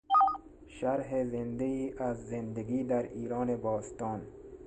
شرح 0.67 1.23
زندهای 1.25 1.93
از 1.97 2.27
زندگی 2.29 2.83
در 2.83 3.03
ایران 3.03 3.57
باستان 3.57 4.21